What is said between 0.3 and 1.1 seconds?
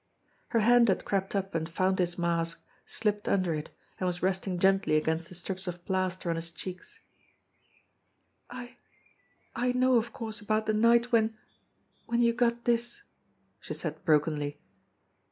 Her hand had